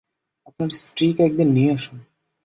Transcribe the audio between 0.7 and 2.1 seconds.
স্ত্রীকে একদিন নিয়ে আসুন।